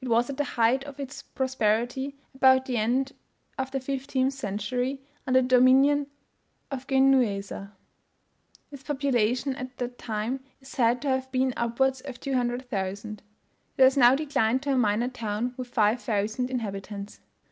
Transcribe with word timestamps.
It 0.00 0.08
was 0.08 0.28
at 0.28 0.38
the 0.38 0.42
height 0.58 0.82
of 0.82 0.98
its 0.98 1.22
prosperity 1.22 2.16
about 2.34 2.64
the 2.64 2.76
end 2.76 3.12
of 3.56 3.70
the 3.70 3.78
fifteenth 3.78 4.34
century, 4.34 5.00
under 5.24 5.40
the 5.40 5.46
dominion 5.46 6.08
of 6.68 6.88
Genueser. 6.88 7.70
Its 8.72 8.82
population 8.82 9.54
at 9.54 9.76
that 9.78 9.96
time 9.96 10.40
is 10.60 10.66
said 10.66 11.00
to 11.02 11.08
have 11.10 11.30
been 11.30 11.54
upwards 11.56 12.00
of 12.00 12.18
200,000. 12.18 13.22
It 13.76 13.82
has 13.84 13.96
now 13.96 14.16
declined 14.16 14.64
to 14.64 14.72
a 14.72 14.76
minor 14.76 15.06
town, 15.06 15.54
with 15.56 15.68
5,000 15.68 16.50
inhabitants. 16.50 17.20